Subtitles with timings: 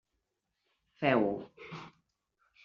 [0.99, 1.35] Feu-ho.